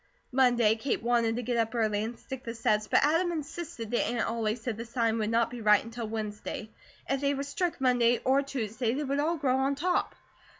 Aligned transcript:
Monday 0.31 0.75
Kate 0.77 1.03
wanted 1.03 1.35
to 1.35 1.43
get 1.43 1.57
up 1.57 1.75
early 1.75 2.03
and 2.03 2.17
stick 2.17 2.43
the 2.43 2.55
sets, 2.55 2.87
but 2.87 3.03
Adam 3.05 3.31
insisted 3.31 3.91
that 3.91 4.07
Aunt 4.09 4.27
Ollie 4.27 4.55
said 4.55 4.75
the 4.75 4.83
sign 4.83 5.19
would 5.19 5.29
not 5.29 5.51
be 5.51 5.61
right 5.61 5.83
until 5.83 6.07
Wednesday. 6.07 6.71
If 7.07 7.21
they 7.21 7.35
were 7.35 7.43
stuck 7.43 7.73
on 7.73 7.77
Monday 7.81 8.17
or 8.25 8.41
Tuesday, 8.41 8.95
they 8.95 9.03
would 9.03 9.19
all 9.19 9.37
grow 9.37 9.69
to 9.69 9.75
top. 9.75 10.15